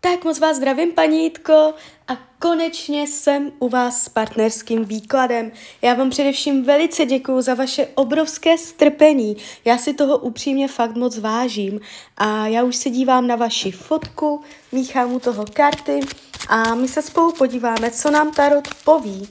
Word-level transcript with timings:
Tak 0.00 0.24
moc 0.24 0.38
vás 0.38 0.56
zdravím, 0.56 0.92
paní 0.92 1.22
Jitko, 1.22 1.74
a 2.08 2.16
konečně 2.38 3.06
jsem 3.06 3.52
u 3.58 3.68
vás 3.68 4.02
s 4.02 4.08
partnerským 4.08 4.84
výkladem. 4.84 5.52
Já 5.82 5.94
vám 5.94 6.10
především 6.10 6.64
velice 6.64 7.06
děkuju 7.06 7.40
za 7.40 7.54
vaše 7.54 7.86
obrovské 7.94 8.58
strpení. 8.58 9.36
Já 9.64 9.78
si 9.78 9.94
toho 9.94 10.18
upřímně 10.18 10.68
fakt 10.68 10.96
moc 10.96 11.18
vážím. 11.18 11.80
A 12.16 12.46
já 12.46 12.62
už 12.62 12.76
se 12.76 12.90
dívám 12.90 13.26
na 13.26 13.36
vaši 13.36 13.70
fotku, 13.70 14.42
míchám 14.72 15.12
u 15.12 15.20
toho 15.20 15.44
karty 15.52 16.00
a 16.48 16.74
my 16.74 16.88
se 16.88 17.02
spolu 17.02 17.32
podíváme, 17.32 17.90
co 17.90 18.10
nám 18.10 18.32
Tarot 18.32 18.68
poví 18.84 19.28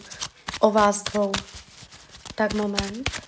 o 0.59 0.71
vás 0.71 1.03
dvou. 1.03 1.31
Tak 2.35 2.53
moment. 2.53 3.26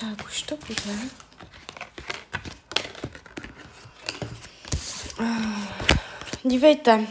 Tak 0.00 0.26
už 0.26 0.42
to 0.42 0.56
bude. 0.56 0.94
Dívejte, 6.42 7.06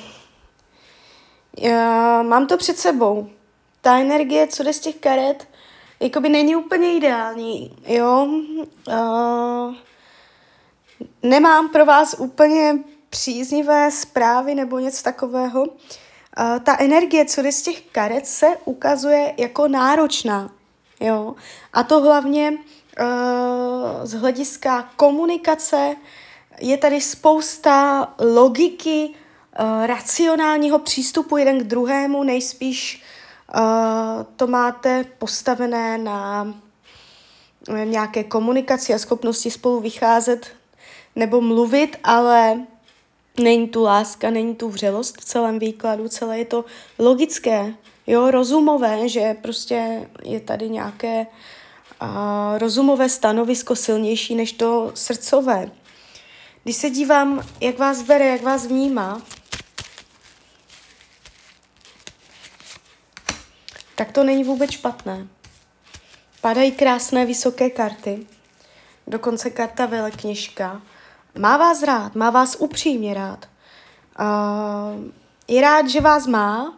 já 1.58 2.22
mám 2.22 2.48
to 2.48 2.58
před 2.58 2.78
sebou. 2.78 3.30
Ta 3.82 4.00
energie, 4.00 4.48
co 4.48 4.64
jde 4.64 4.74
z 4.74 4.80
těch 4.80 4.96
karet, 4.96 5.48
jakoby 6.00 6.30
není 6.30 6.56
úplně 6.56 6.98
ideální, 6.98 7.76
jo. 7.86 8.28
Uh, 8.88 9.76
nemám 11.24 11.70
pro 11.70 11.86
vás 11.86 12.16
úplně 12.20 12.78
příznivé 13.10 13.92
zprávy 13.92 14.56
nebo 14.56 14.80
něco 14.80 15.04
takového. 15.04 15.64
Uh, 15.64 15.76
ta 16.64 16.78
energie, 16.80 17.26
co 17.26 17.42
jde 17.42 17.52
z 17.52 17.62
těch 17.62 17.82
karet, 17.82 18.28
se 18.28 18.48
ukazuje 18.66 19.34
jako 19.38 19.68
náročná, 19.68 20.54
jo. 21.00 21.36
A 21.74 21.84
to 21.84 22.02
hlavně 22.02 22.58
z 24.04 24.14
hlediska 24.14 24.90
komunikace 24.96 25.96
je 26.60 26.78
tady 26.78 27.02
spousta 27.02 28.08
logiky, 28.20 29.10
uh, 29.10 29.86
racionálního 29.86 30.80
přístupu 30.80 31.38
jeden 31.38 31.60
k 31.60 31.64
druhému, 31.64 32.24
nejspíš 32.24 33.04
uh, 33.56 34.24
to 34.36 34.48
máte 34.48 35.06
postavené 35.18 35.98
na 35.98 36.54
nějaké 37.84 38.24
komunikaci 38.24 38.94
a 38.94 38.98
schopnosti 38.98 39.52
spolu 39.52 39.80
vycházet 39.80 40.48
nebo 41.16 41.42
mluvit, 41.42 41.98
ale 42.04 42.60
není 43.40 43.68
tu 43.68 43.84
láska, 43.84 44.30
není 44.30 44.56
tu 44.56 44.70
vřelost 44.70 45.18
v 45.22 45.26
celém 45.26 45.60
výkladu, 45.60 46.08
celé 46.08 46.40
je 46.40 46.46
to 46.46 46.66
logické, 47.00 47.74
jo, 48.08 48.32
rozumové, 48.32 49.10
že 49.10 49.36
prostě 49.42 50.10
je 50.24 50.40
tady 50.40 50.70
nějaké 50.70 51.28
a 52.00 52.54
rozumové 52.58 53.10
stanovisko 53.10 53.76
silnější 53.76 54.36
než 54.36 54.52
to 54.52 54.92
srdcové. 54.96 55.72
Když 56.64 56.76
se 56.76 56.90
dívám, 56.90 57.48
jak 57.62 57.78
vás 57.78 58.02
bere, 58.02 58.26
jak 58.26 58.42
vás 58.42 58.66
vnímá, 58.66 59.22
tak 63.96 64.12
to 64.12 64.24
není 64.24 64.44
vůbec 64.44 64.72
špatné. 64.72 65.28
Padají 66.42 66.72
krásné 66.72 67.26
vysoké 67.26 67.70
karty, 67.70 68.28
dokonce 69.08 69.50
karta 69.50 69.86
velekněžka. 69.86 70.82
Má 71.38 71.58
vás 71.58 71.84
rád, 71.84 72.16
má 72.16 72.30
vás 72.30 72.56
upřímně 72.60 73.14
rád. 73.14 73.46
Uh, 74.20 75.04
je 75.48 75.62
rád, 75.62 75.90
že 75.90 76.02
vás 76.02 76.28
má, 76.28 76.74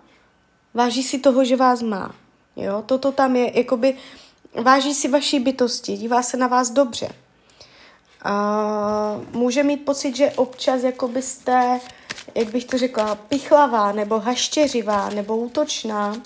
váží 0.73 1.03
si 1.03 1.19
toho, 1.19 1.45
že 1.45 1.55
vás 1.55 1.81
má. 1.81 2.16
Jo, 2.55 2.83
toto 2.85 3.11
tam 3.11 3.35
je, 3.35 3.57
jakoby 3.57 3.97
váží 4.53 4.94
si 4.94 5.07
vaší 5.07 5.39
bytosti, 5.39 5.97
dívá 5.97 6.23
se 6.23 6.38
na 6.38 6.47
vás 6.47 6.69
dobře. 6.69 7.09
Uh, 8.25 9.25
může 9.31 9.63
mít 9.63 9.78
pocit, 9.78 10.16
že 10.16 10.31
občas 10.31 10.84
jako 10.84 11.07
byste, 11.07 11.79
jak 12.35 12.50
bych 12.50 12.66
to 12.66 12.78
řekla, 12.78 13.16
pichlavá 13.16 13.91
nebo 13.91 14.19
haštěřivá 14.19 15.09
nebo 15.09 15.38
útočná, 15.38 16.22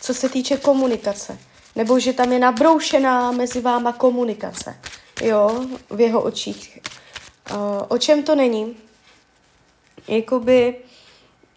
co 0.00 0.14
se 0.14 0.28
týče 0.28 0.56
komunikace. 0.56 1.38
Nebo 1.76 1.98
že 1.98 2.12
tam 2.12 2.32
je 2.32 2.38
nabroušená 2.38 3.32
mezi 3.32 3.60
váma 3.60 3.92
komunikace, 3.92 4.78
jo, 5.22 5.66
v 5.90 6.00
jeho 6.00 6.22
očích. 6.22 6.78
Uh, 7.50 7.58
o 7.88 7.98
čem 7.98 8.22
to 8.22 8.34
není? 8.34 8.76
Jakoby 10.08 10.76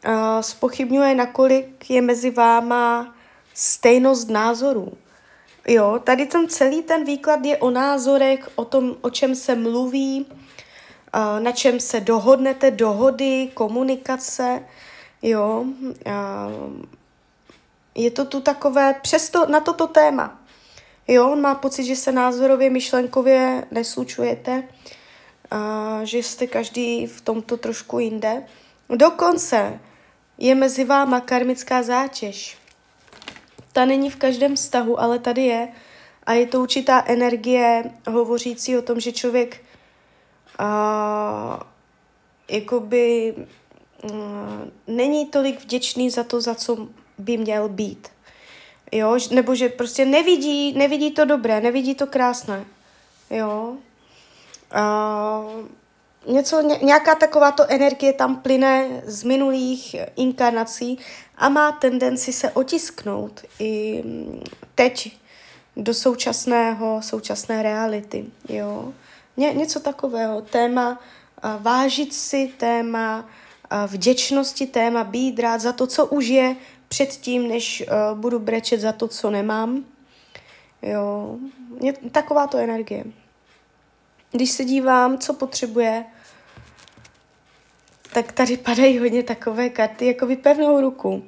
uh, 0.07 0.41
spochybňuje, 0.41 1.15
nakolik 1.15 1.89
je 1.89 2.01
mezi 2.01 2.31
váma 2.31 3.15
stejnost 3.53 4.29
názorů. 4.29 4.97
Jo, 5.67 5.99
tady 6.03 6.25
ten 6.25 6.47
celý 6.49 6.83
ten 6.83 7.03
výklad 7.03 7.45
je 7.45 7.57
o 7.57 7.69
názorech, 7.69 8.49
o 8.55 8.65
tom, 8.65 8.95
o 9.01 9.09
čem 9.09 9.35
se 9.35 9.55
mluví, 9.55 10.25
na 11.39 11.51
čem 11.51 11.79
se 11.79 11.99
dohodnete, 11.99 12.71
dohody, 12.71 13.51
komunikace, 13.53 14.65
jo. 15.21 15.65
Je 17.95 18.11
to 18.11 18.25
tu 18.25 18.41
takové, 18.41 18.93
přesto 19.01 19.45
na 19.45 19.59
toto 19.59 19.87
téma. 19.87 20.41
Jo, 21.07 21.31
on 21.31 21.41
má 21.41 21.55
pocit, 21.55 21.83
že 21.83 21.95
se 21.95 22.11
názorově, 22.11 22.69
myšlenkově 22.69 23.67
neslučujete, 23.71 24.63
že 26.03 26.17
jste 26.17 26.47
každý 26.47 27.07
v 27.07 27.21
tomto 27.21 27.57
trošku 27.57 27.99
jinde. 27.99 28.43
Dokonce 28.89 29.79
je 30.37 30.55
mezi 30.55 30.83
váma 30.83 31.19
karmická 31.19 31.83
zátěž 31.83 32.57
ta 33.73 33.85
není 33.85 34.09
v 34.09 34.15
každém 34.15 34.55
vztahu, 34.55 35.01
ale 35.01 35.19
tady 35.19 35.41
je. 35.41 35.67
A 36.23 36.33
je 36.33 36.47
to 36.47 36.61
určitá 36.61 37.03
energie 37.07 37.83
hovořící 38.07 38.77
o 38.77 38.81
tom, 38.81 38.99
že 38.99 39.11
člověk 39.11 39.61
uh, 40.59 41.59
jakoby 42.49 43.33
uh, 44.03 44.11
není 44.87 45.25
tolik 45.25 45.61
vděčný 45.61 46.09
za 46.09 46.23
to, 46.23 46.41
za 46.41 46.55
co 46.55 46.87
by 47.17 47.37
měl 47.37 47.69
být. 47.69 48.07
Jo, 48.91 49.17
nebo 49.31 49.55
že 49.55 49.69
prostě 49.69 50.05
nevidí, 50.05 50.73
nevidí 50.77 51.11
to 51.11 51.25
dobré, 51.25 51.61
nevidí 51.61 51.95
to 51.95 52.07
krásné. 52.07 52.65
Jo. 53.29 53.77
Uh, 54.75 55.65
něco, 56.27 56.61
nějaká 56.61 57.15
takováto 57.15 57.63
energie 57.67 58.13
tam 58.13 58.35
plyne 58.35 59.01
z 59.05 59.23
minulých 59.23 59.95
inkarnací 60.15 60.99
a 61.37 61.49
má 61.49 61.71
tendenci 61.71 62.33
se 62.33 62.51
otisknout 62.51 63.41
i 63.59 64.03
mm, 64.05 64.43
teď 64.75 65.17
do 65.77 65.93
současného, 65.93 67.01
současné 67.01 67.63
reality, 67.63 68.25
jo. 68.49 68.93
Ně, 69.37 69.53
něco 69.53 69.79
takového, 69.79 70.41
téma 70.41 70.99
vážit 71.59 72.13
si, 72.13 72.51
téma 72.57 73.25
vděčnosti, 73.87 74.67
téma 74.67 75.03
být 75.03 75.39
rád 75.39 75.61
za 75.61 75.73
to, 75.73 75.87
co 75.87 76.05
už 76.05 76.27
je, 76.27 76.55
předtím, 76.87 77.47
než 77.47 77.83
uh, 77.87 78.19
budu 78.19 78.39
brečet 78.39 78.79
za 78.79 78.91
to, 78.91 79.07
co 79.07 79.29
nemám. 79.29 79.85
Jo, 80.81 81.35
taková 82.11 82.47
to 82.47 82.57
energie. 82.57 83.03
Když 84.31 84.51
se 84.51 84.65
dívám, 84.65 85.17
co 85.17 85.33
potřebuje, 85.33 86.05
tak 88.13 88.31
tady 88.31 88.57
padají 88.57 88.99
hodně 88.99 89.23
takové 89.23 89.69
karty, 89.69 90.05
jako 90.05 90.25
by 90.25 90.35
pevnou 90.35 90.81
ruku. 90.81 91.23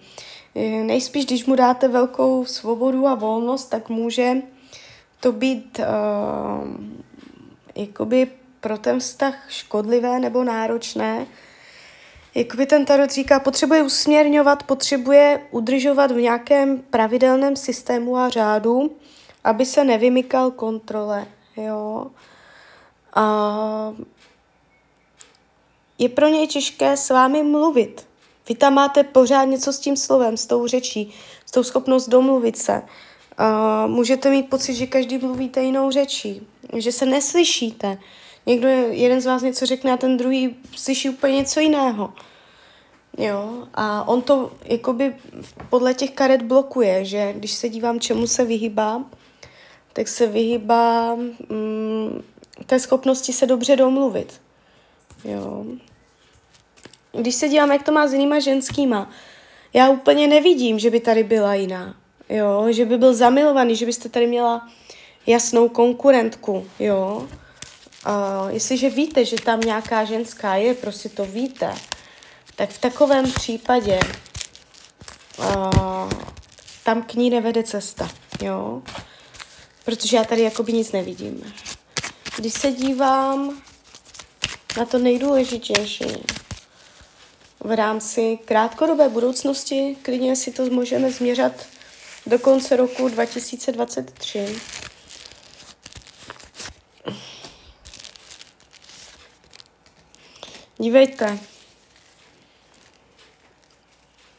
Nejspíš, 0.84 1.26
když 1.26 1.46
mu 1.46 1.56
dáte 1.56 1.88
velkou 1.88 2.46
svobodu 2.46 3.08
a 3.08 3.16
volnost, 3.16 3.66
tak 3.66 3.90
může 3.90 4.34
to 5.20 5.32
být 5.32 5.80
uh, 5.80 5.86
jakoby 7.76 8.32
pro 8.60 8.78
ten 8.78 9.00
vztah 9.00 9.46
škodlivé 9.50 10.20
nebo 10.20 10.44
náročné. 10.44 11.26
Jakoby 12.36 12.66
ten 12.66 12.86
tarot 12.86 13.12
říká, 13.12 13.40
potřebuje 13.40 13.84
usměrňovat, 13.84 14.64
potřebuje 14.64 15.42
udržovat 15.52 16.12
v 16.12 16.22
nějakém 16.22 16.78
pravidelném 16.78 17.56
systému 17.56 18.18
a 18.18 18.30
řádu, 18.30 18.96
aby 19.44 19.66
se 19.66 19.84
nevymykal 19.84 20.52
kontrole. 20.52 21.28
Jo. 21.58 22.12
A 23.15 23.94
je 25.98 26.10
pro 26.10 26.27
něj 26.27 26.48
těžké 26.48 26.98
s 26.98 27.10
vámi 27.10 27.44
mluvit. 27.44 28.07
Vy 28.50 28.56
tam 28.56 28.74
máte 28.74 29.04
pořád 29.04 29.45
něco 29.45 29.74
s 29.74 29.80
tím 29.80 29.98
slovem, 29.98 30.38
s 30.38 30.45
tou 30.45 30.68
řečí, 30.68 31.13
s 31.45 31.51
tou 31.51 31.63
schopnost 31.63 32.07
domluvit 32.07 32.57
se. 32.57 32.81
Uh, 33.39 33.92
můžete 33.92 34.30
mít 34.30 34.50
pocit, 34.50 34.74
že 34.74 34.88
každý 34.88 35.18
mluvíte 35.18 35.62
jinou 35.62 35.92
řečí, 35.92 36.48
že 36.77 36.92
se 36.92 37.06
neslyšíte. 37.06 37.98
Někdo, 38.45 38.68
jeden 38.68 39.21
z 39.21 39.25
vás 39.25 39.42
něco 39.42 39.65
řekne 39.65 39.94
a 39.94 39.98
ten 39.98 40.18
druhý 40.18 40.56
slyší 40.75 41.10
úplně 41.10 41.36
něco 41.36 41.60
jiného. 41.60 42.13
Jo, 43.18 43.68
a 43.74 44.07
on 44.07 44.21
to 44.21 44.51
jakoby 44.65 45.15
podle 45.69 45.94
těch 45.94 46.12
karet 46.12 46.42
blokuje, 46.42 47.06
že 47.06 47.33
když 47.33 47.51
se 47.51 47.69
dívám, 47.69 48.00
čemu 48.00 48.27
se 48.27 48.45
vyhýbá, 48.45 49.04
tak 49.94 50.07
se 50.07 50.27
vyhýbá 50.27 51.15
mm, 51.15 52.24
té 52.66 52.80
schopnosti 52.80 53.34
se 53.34 53.46
dobře 53.46 53.76
domluvit. 53.76 54.42
Jo. 55.24 55.66
Když 57.12 57.36
se 57.36 57.48
dívám, 57.48 57.72
jak 57.72 57.84
to 57.84 57.92
má 57.92 58.08
s 58.08 58.14
jinýma 58.14 58.40
ženskýma, 58.40 59.10
já 59.74 59.90
úplně 59.90 60.28
nevidím, 60.28 60.80
že 60.80 60.90
by 60.90 61.00
tady 61.00 61.24
byla 61.24 61.54
jiná. 61.56 61.96
Jo, 62.30 62.66
že 62.70 62.86
by 62.86 62.98
byl 62.98 63.14
zamilovaný, 63.14 63.76
že 63.76 63.86
byste 63.86 64.10
tady 64.10 64.28
měla 64.28 64.70
jasnou 65.28 65.70
konkurentku, 65.70 66.68
jo. 66.80 67.28
A 68.06 68.46
jestliže 68.50 68.90
víte, 68.90 69.26
že 69.26 69.36
tam 69.36 69.60
nějaká 69.60 70.04
ženská 70.04 70.56
je, 70.56 70.74
prostě 70.74 71.10
to 71.10 71.26
víte, 71.26 71.76
tak 72.56 72.70
v 72.70 72.82
takovém 72.82 73.32
případě 73.32 74.00
uh, 75.40 76.12
tam 76.84 77.02
k 77.04 77.14
ní 77.14 77.30
nevede 77.30 77.64
cesta, 77.64 78.10
jo. 78.42 78.82
Protože 79.86 80.18
já 80.18 80.24
tady 80.24 80.42
jakoby 80.42 80.74
nic 80.74 80.92
nevidím. 80.92 81.54
Když 82.38 82.54
se 82.54 82.72
dívám 82.72 83.62
na 84.78 84.86
to 84.86 84.98
nejdůležitější 84.98 86.06
v 87.60 87.76
rámci 87.76 88.40
krátkodobé 88.46 89.10
budoucnosti, 89.10 89.98
klidně 90.02 90.36
si 90.36 90.52
to 90.52 90.66
můžeme 90.66 91.12
změřat 91.12 91.52
do 92.26 92.40
konce 92.40 92.76
roku 92.76 93.10
2023. 93.10 94.56
Dívejte, 100.78 101.40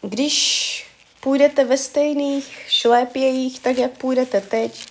když 0.02 0.87
půjdete 1.20 1.64
ve 1.64 1.76
stejných 1.76 2.64
šlépějích, 2.69 3.61
tak 3.61 3.79
jak 3.79 3.91
půjdete 3.91 4.41
teď, 4.41 4.87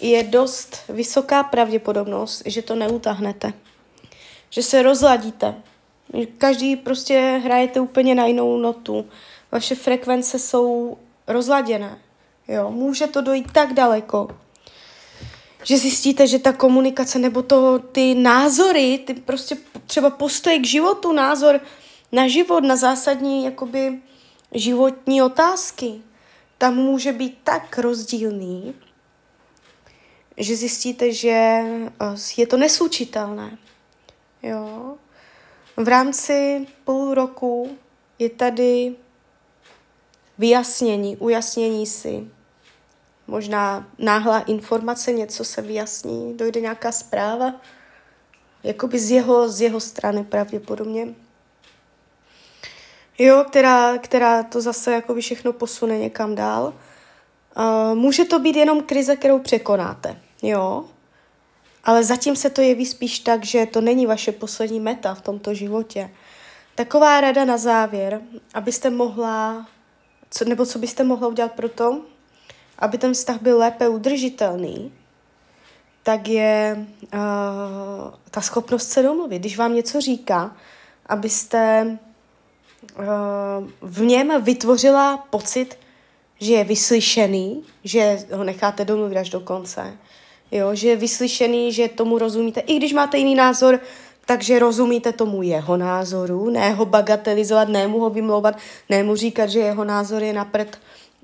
je 0.00 0.22
dost 0.22 0.76
vysoká 0.88 1.42
pravděpodobnost, 1.42 2.42
že 2.46 2.62
to 2.62 2.74
neutahnete. 2.74 3.52
Že 4.50 4.62
se 4.62 4.82
rozladíte. 4.82 5.54
Každý 6.38 6.76
prostě 6.76 7.40
hrajete 7.44 7.80
úplně 7.80 8.14
na 8.14 8.26
jinou 8.26 8.56
notu. 8.58 9.06
Vaše 9.52 9.74
frekvence 9.74 10.38
jsou 10.38 10.98
rozladěné. 11.26 11.98
Jo, 12.48 12.70
může 12.70 13.06
to 13.06 13.20
dojít 13.20 13.52
tak 13.52 13.72
daleko, 13.72 14.28
že 15.64 15.78
zjistíte, 15.78 16.26
že 16.26 16.38
ta 16.38 16.52
komunikace 16.52 17.18
nebo 17.18 17.42
to, 17.42 17.78
ty 17.78 18.14
názory, 18.14 18.98
ty 19.06 19.14
prostě 19.14 19.56
třeba 19.86 20.10
postoj 20.10 20.58
k 20.58 20.66
životu, 20.66 21.12
názor 21.12 21.60
na 22.12 22.28
život, 22.28 22.60
na 22.60 22.76
zásadní 22.76 23.44
jakoby 23.44 23.98
životní 24.54 25.22
otázky, 25.22 25.92
tam 26.58 26.74
může 26.74 27.12
být 27.12 27.38
tak 27.44 27.78
rozdílný, 27.78 28.74
že 30.38 30.56
zjistíte, 30.56 31.12
že 31.12 31.30
eh, 31.30 32.14
je 32.36 32.46
to 32.46 32.56
neslučitelné. 32.56 33.58
Jo. 34.42 34.94
V 35.76 35.88
rámci 35.88 36.66
půl 36.84 37.14
roku 37.14 37.78
je 38.18 38.30
tady 38.30 38.94
vyjasnění, 40.38 41.16
ujasnění 41.16 41.86
si. 41.86 42.30
Možná 43.26 43.88
náhlá 43.98 44.40
informace, 44.40 45.12
něco 45.12 45.44
se 45.44 45.62
vyjasní, 45.62 46.36
dojde 46.36 46.60
nějaká 46.60 46.92
zpráva, 46.92 47.54
jakoby 48.62 48.98
z 48.98 49.10
jeho, 49.10 49.48
z 49.48 49.60
jeho 49.60 49.80
strany 49.80 50.24
pravděpodobně. 50.24 51.14
Jo, 53.18 53.44
která, 53.48 53.98
která 53.98 54.42
to 54.42 54.60
zase 54.60 54.92
jakoby 54.92 55.20
všechno 55.20 55.52
posune 55.52 55.98
někam 55.98 56.34
dál. 56.34 56.74
Uh, 57.58 57.94
může 57.94 58.24
to 58.24 58.38
být 58.38 58.56
jenom 58.56 58.82
krize, 58.82 59.16
kterou 59.16 59.38
překonáte. 59.38 60.20
Jo, 60.42 60.84
ale 61.84 62.04
zatím 62.04 62.36
se 62.36 62.50
to 62.50 62.60
jeví 62.60 62.86
spíš 62.86 63.18
tak, 63.18 63.44
že 63.44 63.66
to 63.66 63.80
není 63.80 64.06
vaše 64.06 64.32
poslední 64.32 64.80
meta 64.80 65.14
v 65.14 65.20
tomto 65.22 65.54
životě. 65.54 66.10
Taková 66.74 67.20
rada 67.20 67.44
na 67.44 67.58
závěr, 67.58 68.20
abyste 68.54 68.90
mohla, 68.90 69.66
co, 70.30 70.44
nebo 70.44 70.66
co 70.66 70.78
byste 70.78 71.04
mohla 71.04 71.28
udělat 71.28 71.52
pro 71.52 71.68
to, 71.68 72.00
aby 72.78 72.98
ten 72.98 73.12
vztah 73.12 73.42
byl 73.42 73.58
lépe 73.58 73.88
udržitelný, 73.88 74.92
tak 76.02 76.28
je 76.28 76.86
uh, 77.02 77.20
ta 78.30 78.40
schopnost 78.40 78.88
se 78.88 79.02
domluvit. 79.02 79.38
Když 79.38 79.58
vám 79.58 79.74
něco 79.74 80.00
říká, 80.00 80.56
abyste 81.06 81.98
uh, 82.98 83.04
v 83.80 84.00
něm 84.00 84.42
vytvořila 84.42 85.16
pocit, 85.16 85.78
že 86.40 86.52
je 86.52 86.64
vyslyšený, 86.64 87.64
že 87.84 88.18
ho 88.32 88.44
necháte 88.44 88.84
domluvit 88.84 89.16
až 89.16 89.30
do 89.30 89.40
konce, 89.40 89.98
jo, 90.52 90.74
že 90.74 90.88
je 90.88 90.96
vyslyšený, 90.96 91.72
že 91.72 91.88
tomu 91.88 92.18
rozumíte, 92.18 92.60
i 92.60 92.76
když 92.76 92.92
máte 92.92 93.18
jiný 93.18 93.34
názor, 93.34 93.80
takže 94.26 94.58
rozumíte 94.58 95.12
tomu 95.12 95.42
jeho 95.42 95.76
názoru, 95.76 96.50
ne 96.50 96.70
ho 96.70 96.84
bagatelizovat, 96.84 97.68
ne 97.68 97.86
mu 97.86 98.00
ho 98.00 98.10
vymlouvat, 98.10 98.58
ne 98.88 99.02
mu 99.02 99.16
říkat, 99.16 99.46
že 99.46 99.58
jeho 99.58 99.84
názor 99.84 100.22
je 100.22 100.32
na 100.32 100.44
prd, 100.44 100.78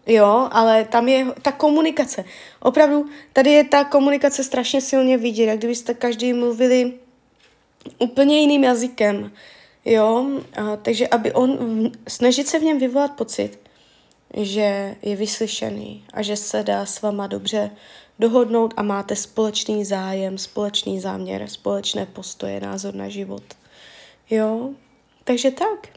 jo, 0.06 0.49
ale 0.53 0.85
tam 0.85 1.09
je 1.09 1.26
ta 1.43 1.53
komunikace. 1.53 2.25
Opravdu, 2.61 3.06
tady 3.32 3.50
je 3.50 3.65
ta 3.65 3.85
komunikace 3.85 4.44
strašně 4.44 4.81
silně 4.81 5.19
vidět, 5.19 5.44
jak 5.44 5.59
kdybyste 5.59 5.94
každý 5.94 6.32
mluvili 6.32 6.93
úplně 7.99 8.41
jiným 8.41 8.65
jazykem, 8.65 9.32
jo, 9.85 10.27
a, 10.56 10.77
takže 10.77 11.09
aby 11.09 11.32
on, 11.32 11.59
snažit 12.09 12.49
se 12.49 12.59
v 12.59 12.62
něm 12.62 12.79
vyvolat 12.79 13.11
pocit, 13.12 13.59
že 14.37 14.97
je 15.03 15.17
vyslyšený 15.17 16.05
a 16.12 16.23
že 16.23 16.37
se 16.37 16.62
dá 16.62 16.87
s 16.87 17.03
váma 17.03 17.27
dobře 17.27 17.70
dohodnout 18.19 18.75
a 18.76 18.82
máte 18.82 19.16
společný 19.16 19.84
zájem, 19.84 20.38
společný 20.38 21.00
záměr, 21.00 21.49
společné 21.49 22.06
postoje, 22.06 22.61
názor 22.61 22.94
na 22.94 23.08
život. 23.08 23.43
Jo, 24.31 24.70
takže 25.25 25.50
tak. 25.50 25.88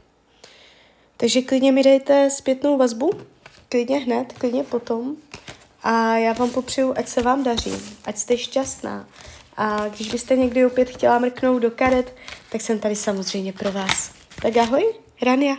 Takže 1.17 1.41
klidně 1.41 1.71
mi 1.71 1.83
dejte 1.83 2.29
zpětnou 2.29 2.77
vazbu, 2.77 3.11
klidně 3.69 3.99
hned, 3.99 4.33
klidně 4.33 4.63
potom. 4.63 5.15
A 5.83 6.17
já 6.17 6.33
vám 6.33 6.49
popřeju, 6.49 6.93
ať 6.97 7.07
se 7.07 7.21
vám 7.21 7.43
daří, 7.43 7.73
ať 8.05 8.17
jste 8.17 8.37
šťastná. 8.37 9.07
A 9.57 9.87
když 9.87 10.11
byste 10.11 10.35
někdy 10.35 10.65
opět 10.65 10.89
chtěla 10.89 11.19
mrknout 11.19 11.61
do 11.61 11.71
karet, 11.71 12.15
tak 12.51 12.61
jsem 12.61 12.79
tady 12.79 12.95
samozřejmě 12.95 13.53
pro 13.53 13.71
vás. 13.71 14.11
Tak 14.41 14.57
ahoj, 14.57 14.93
Rania. 15.21 15.56